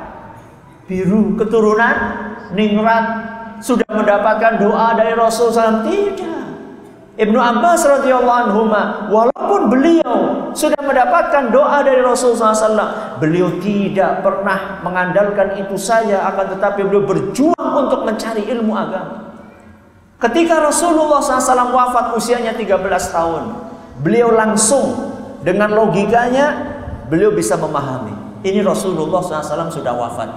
[0.91, 1.97] biru keturunan
[2.53, 3.05] ningrat
[3.63, 6.35] sudah mendapatkan doa dari Rasul SAW tidak.
[7.15, 8.67] Ibnu Abbas radhiyallahu anhu
[9.07, 16.59] walaupun beliau sudah mendapatkan doa dari Rasulullah SAW, beliau tidak pernah mengandalkan itu saja, akan
[16.59, 19.24] tetapi beliau berjuang untuk mencari ilmu agama.
[20.19, 22.81] Ketika Rasulullah SAW wafat usianya 13
[23.13, 23.43] tahun,
[24.01, 26.75] beliau langsung dengan logikanya
[27.11, 28.43] beliau bisa memahami.
[28.45, 30.31] Ini Rasulullah SAW sudah wafat.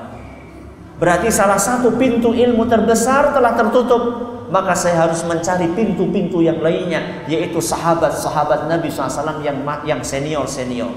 [0.98, 7.28] Berarti salah satu pintu ilmu terbesar telah tertutup maka saya harus mencari pintu-pintu yang lainnya
[7.28, 10.88] yaitu sahabat-sahabat Nabi SAW yang yang senior-senior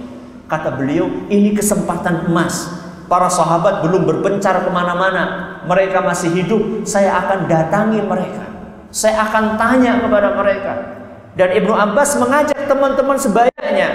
[0.46, 2.70] kata beliau ini kesempatan emas
[3.10, 8.49] para sahabat belum berpencar ke mana-mana mereka masih hidup saya akan datangi mereka
[8.90, 10.72] saya akan tanya kepada mereka
[11.38, 13.88] dan Ibnu Abbas mengajak teman-teman sebayanya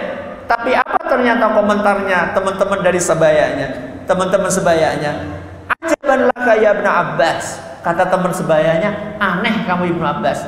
[0.48, 3.68] tapi apa ternyata komentarnya teman-teman dari sebayanya
[4.08, 5.12] teman-teman sebayanya
[5.84, 10.42] ajaban laka Ibnu Abbas Kata teman sebayanya, aneh kamu Ibnu Abbas.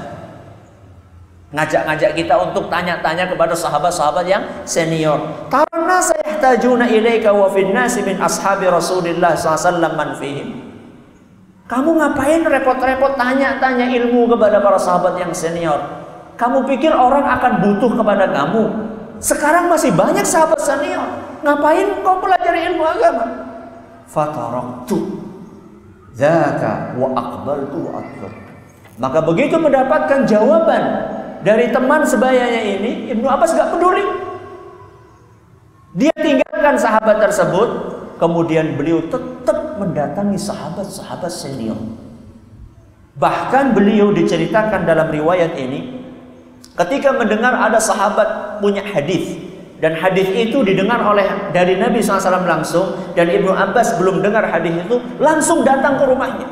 [1.54, 5.46] Ngajak-ngajak kita untuk tanya-tanya kepada sahabat-sahabat yang senior.
[5.54, 9.38] Karena saya tajuna ilaika wa nasi min ashabi Rasulillah
[9.94, 10.67] man fihim.
[11.68, 15.84] Kamu ngapain repot-repot tanya-tanya ilmu kepada para sahabat yang senior?
[16.40, 18.64] Kamu pikir orang akan butuh kepada kamu?
[19.20, 21.04] Sekarang masih banyak sahabat senior.
[21.44, 23.26] Ngapain kau pelajari ilmu agama?
[24.08, 25.28] Fataroktu
[26.16, 28.32] Zaka wa aqbaltu wa akbar.
[28.98, 30.84] Maka begitu mendapatkan jawaban
[31.46, 34.02] dari teman sebayanya ini, Ibnu Abbas gak peduli.
[35.94, 37.70] Dia tinggalkan sahabat tersebut,
[38.18, 41.78] kemudian beliau tetap mendatangi sahabat-sahabat senior.
[43.18, 46.06] Bahkan beliau diceritakan dalam riwayat ini,
[46.78, 49.38] ketika mendengar ada sahabat punya hadis
[49.82, 54.74] dan hadis itu didengar oleh dari Nabi SAW langsung dan Ibnu Abbas belum dengar hadis
[54.86, 56.50] itu langsung datang ke rumahnya.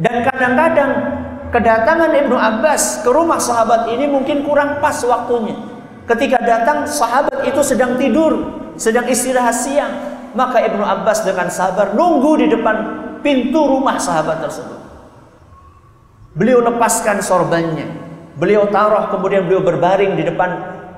[0.00, 0.92] Dan kadang-kadang
[1.52, 5.56] kedatangan Ibnu Abbas ke rumah sahabat ini mungkin kurang pas waktunya.
[6.08, 8.48] Ketika datang sahabat itu sedang tidur,
[8.80, 12.76] sedang istirahat siang, maka Ibnu Abbas dengan sabar nunggu di depan
[13.20, 14.80] pintu rumah sahabat tersebut.
[16.34, 17.90] Beliau lepaskan sorbannya,
[18.38, 20.50] beliau taruh kemudian beliau berbaring di depan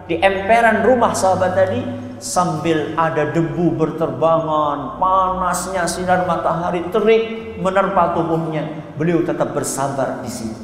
[0.05, 1.81] di emperan rumah sahabat tadi
[2.23, 10.63] sambil ada debu berterbangan, panasnya sinar matahari terik menerpa tubuhnya, beliau tetap bersabar di situ.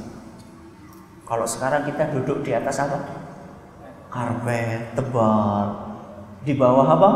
[1.27, 3.05] Kalau sekarang kita duduk di atas apa?
[4.09, 5.77] Karpet tebal.
[6.41, 7.11] Di bawah apa?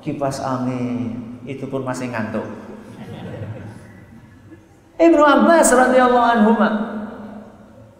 [0.00, 1.40] Kipas angin.
[1.44, 2.44] Itu pun masih ngantuk.
[5.00, 6.52] Ibnu Abbas radhiyallahu anhu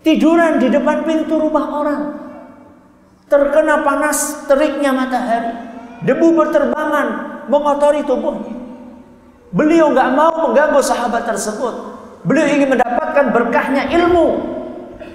[0.04, 2.02] tiduran di depan pintu rumah orang
[3.30, 5.54] terkena panas teriknya matahari,
[6.04, 7.06] debu berterbangan
[7.48, 8.52] mengotori tubuhnya.
[9.54, 11.74] Beliau nggak mau mengganggu sahabat tersebut.
[12.26, 14.58] Beliau ingin mendapatkan berkahnya ilmu.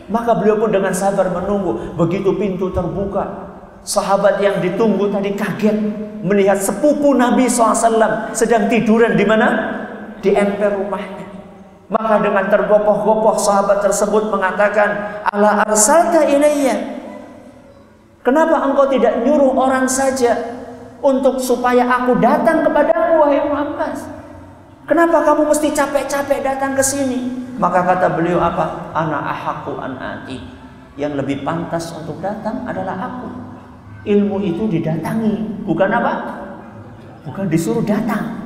[0.09, 1.95] Maka beliau pun dengan sabar menunggu.
[1.95, 3.54] Begitu pintu terbuka,
[3.85, 5.77] sahabat yang ditunggu tadi kaget
[6.25, 9.47] melihat sepupu Nabi SAW sedang tiduran di mana?
[10.25, 11.29] Di emper rumahnya.
[11.85, 16.97] Maka dengan tergopoh-gopoh sahabat tersebut mengatakan, "Ala arsalta ilayya?"
[18.25, 20.33] Kenapa engkau tidak nyuruh orang saja
[21.05, 23.93] untuk supaya aku datang kepadamu wahai Muhammad?
[24.89, 27.29] Kenapa kamu mesti capek-capek datang ke sini?
[27.61, 28.89] Maka kata beliau apa?
[28.97, 30.41] Ana ahaku an ati.
[30.97, 33.44] Yang lebih pantas untuk datang adalah aku.
[34.05, 36.13] Ilmu itu didatangi, bukan apa?
[37.25, 38.45] Bukan disuruh datang.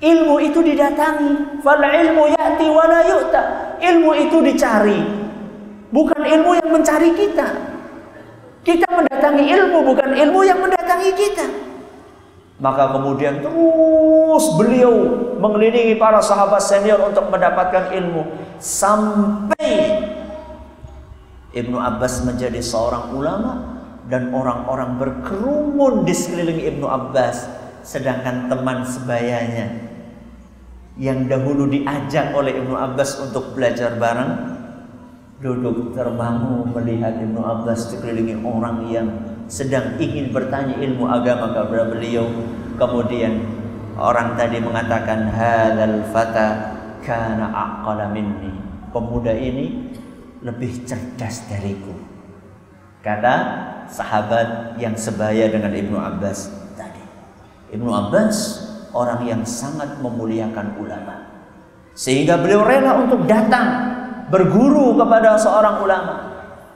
[0.00, 1.60] Ilmu itu didatangi.
[1.64, 3.42] Fal ilmu ya'ti wa la yu'ta.
[3.80, 5.00] Ilmu itu dicari.
[5.92, 7.48] Bukan ilmu yang mencari kita.
[8.60, 11.46] Kita mendatangi ilmu bukan ilmu yang mendatangi kita.
[12.60, 14.92] Maka kemudian terus beliau
[15.40, 18.28] mengelilingi para sahabat senior untuk mendapatkan ilmu
[18.60, 20.04] sampai
[21.56, 23.79] Ibnu Abbas menjadi seorang ulama
[24.10, 27.46] dan orang-orang berkerumun di sekeliling Ibnu Abbas
[27.86, 29.88] sedangkan teman sebayanya
[31.00, 34.60] yang dahulu diajak oleh Ibnu Abbas untuk belajar bareng
[35.40, 39.08] duduk terbangun melihat Ibnu Abbas dikelilingi orang yang
[39.48, 42.28] sedang ingin bertanya ilmu agama kepada beliau.
[42.76, 43.40] Kemudian
[43.96, 46.48] orang tadi mengatakan hadzal fata
[47.00, 48.52] kana aqala minni.
[48.92, 49.88] Pemuda ini
[50.44, 52.19] lebih cerdas dariku.
[53.00, 53.34] Kata
[53.88, 57.00] sahabat yang sebaya dengan Ibnu Abbas tadi.
[57.72, 58.36] Ibnu Abbas
[58.92, 61.32] orang yang sangat memuliakan ulama.
[61.96, 63.66] Sehingga beliau rela untuk datang
[64.28, 66.14] berguru kepada seorang ulama.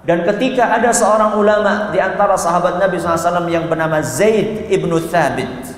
[0.05, 5.73] Dan ketika ada seorang ulama di antara sahabat Nabi SAW yang bernama Zaid ibnu Thabit.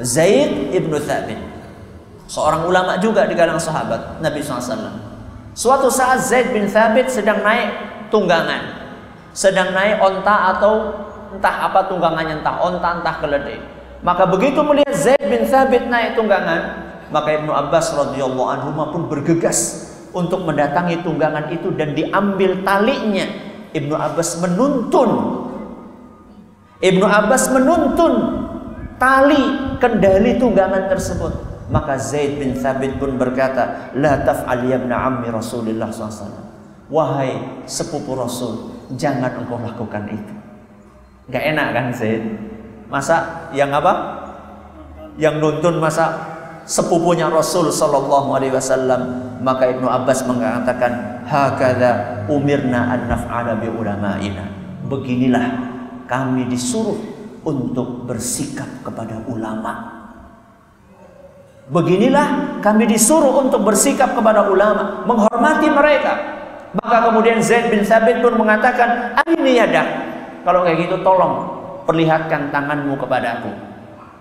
[0.00, 1.36] Zaid ibnu Thabit.
[2.32, 5.12] Seorang ulama juga di kalangan sahabat Nabi SAW.
[5.52, 7.76] Suatu saat Zaid bin Thabit sedang naik
[8.08, 8.81] tunggangan.
[9.32, 10.92] Sedang naik onta atau
[11.32, 13.58] entah apa tunggangannya, entah onta, entah keledai.
[14.04, 16.60] Maka begitu melihat Zaid bin Thabit naik tunggangan,
[17.08, 23.24] maka Ibnu Abbas radhiyallahu anhu pun bergegas untuk mendatangi tunggangan itu dan diambil talinya.
[23.72, 25.10] Ibnu Abbas menuntun.
[26.82, 28.12] Ibnu Abbas menuntun
[29.00, 31.32] tali kendali tunggangan tersebut.
[31.72, 36.52] Maka Zaid bin Thabit pun berkata, La taf'al ya ammi Rasulullah SAW.
[36.92, 40.34] Wahai sepupu Rasul, jangan engkau lakukan itu.
[41.30, 42.22] Gak enak kan Zaid?
[42.90, 44.20] Masa yang apa?
[45.16, 46.32] Yang nuntun masa
[46.64, 54.46] sepupunya Rasul sallallahu alaihi wasallam maka Ibnu Abbas mengatakan hakadha umirna an naf'ala bi ulama'ina
[54.86, 55.46] beginilah
[56.06, 56.94] kami disuruh
[57.42, 59.90] untuk bersikap kepada ulama
[61.66, 66.12] beginilah kami disuruh untuk bersikap kepada ulama menghormati mereka
[66.72, 69.84] maka kemudian Zaid bin Sabit pun mengatakan ini yadak
[70.42, 73.52] kalau kayak gitu tolong perlihatkan tanganmu kepada aku.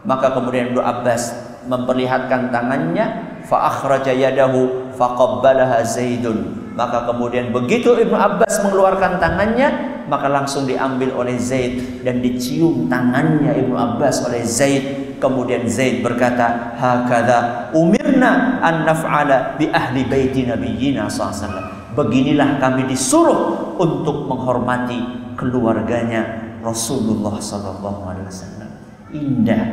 [0.02, 1.32] Maka kemudian Ibnu Abbas
[1.70, 3.06] memperlihatkan tangannya
[3.46, 6.74] fa akhraja yadahu faqabbalaha Zaidun.
[6.74, 9.70] Maka kemudian begitu Ibnu Abbas mengeluarkan tangannya
[10.10, 15.16] maka langsung diambil oleh Zaid dan dicium tangannya Ibnu Abbas oleh Zaid.
[15.22, 23.76] Kemudian Zaid berkata hakadha umirna an naf'ala bi ahli baiti nabiyyina sallallahu beginilah kami disuruh
[23.80, 25.00] untuk menghormati
[25.36, 28.70] keluarganya Rasulullah wasallam
[29.12, 29.64] indah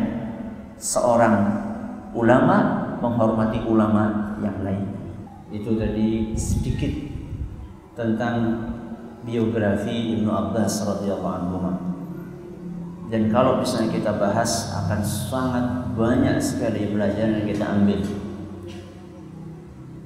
[0.81, 1.37] seorang
[2.15, 4.87] ulama menghormati ulama yang lain.
[5.49, 6.93] Itu tadi sedikit
[7.95, 8.67] tentang
[9.23, 11.59] biografi Ibnu Abbas radhiyallahu anhu.
[13.09, 15.65] Dan kalau misalnya kita bahas akan sangat
[15.97, 18.01] banyak sekali pelajaran yang kita ambil.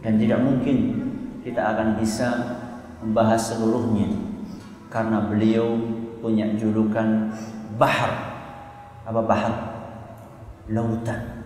[0.02, 1.01] Dan tidak mungkin
[1.42, 2.28] kita akan bisa
[3.02, 4.08] membahas seluruhnya
[4.90, 5.78] karena beliau
[6.22, 7.34] punya julukan
[7.76, 8.30] bahar.
[9.02, 9.54] Apa bahar?
[10.70, 11.42] Lautan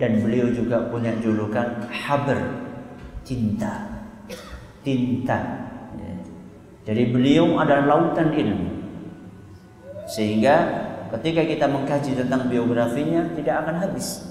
[0.00, 2.40] dan beliau juga punya julukan haber
[3.20, 4.00] cinta
[4.80, 5.38] tinta
[6.00, 6.12] ya.
[6.88, 8.80] jadi beliau adalah lautan ilmu
[10.08, 10.56] sehingga
[11.12, 14.24] ketika kita mengkaji tentang biografinya tidak akan habis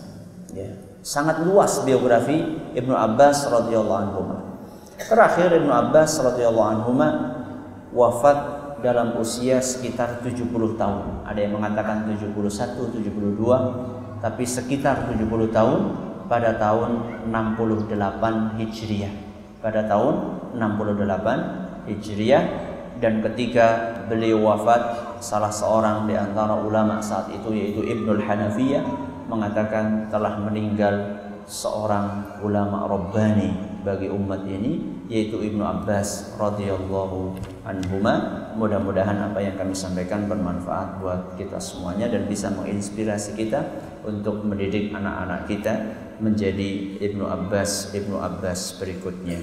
[0.57, 0.88] ya.
[0.99, 4.21] Sangat luas biografi Ibnu Abbas radhiyallahu anhu.
[4.99, 6.91] Terakhir Ibnu Abbas radhiyallahu anhu
[7.95, 8.37] wafat
[8.83, 11.23] dalam usia sekitar 70 tahun.
[11.27, 12.35] Ada yang mengatakan 71
[12.99, 15.79] 72 tapi sekitar 70 tahun
[16.27, 19.13] pada tahun 68 Hijriah.
[19.63, 20.15] Pada tahun
[20.55, 22.43] 68 Hijriah.
[22.99, 30.09] Dan ketika beliau wafat salah seorang di antara ulama saat itu yaitu Ibnul Hanafiyah mengatakan
[30.09, 37.33] telah meninggal seorang ulama rabbani bagi umat ini yaitu Ibnu Abbas radhiyallahu
[37.65, 43.65] anhuma mudah-mudahan apa yang kami sampaikan bermanfaat buat kita semuanya dan bisa menginspirasi kita
[44.05, 45.73] untuk mendidik anak-anak kita
[46.21, 49.41] menjadi Ibnu Abbas Ibnu Abbas berikutnya.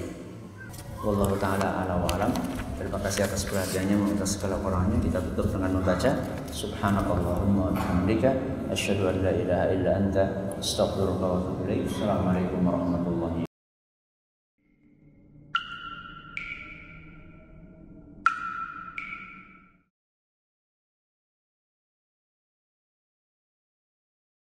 [1.03, 2.31] Wallahu taala ala wa alam.
[2.77, 6.13] Terima kasih atas perhatiannya atas segala kurangnya kita tutup dengan membaca
[6.53, 8.29] subhanakallahumma wa bihamdika
[8.69, 10.23] asyhadu an la ilaha illa anta
[10.61, 11.89] astaghfiruka wa atubu ilaik.
[11.89, 13.46] Assalamualaikum warahmatullahi